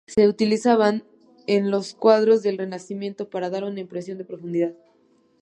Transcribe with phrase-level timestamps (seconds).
[0.07, 0.93] Se utilizaba
[1.45, 4.73] en los cuadros del Renacimiento para dar una impresión de profundidad.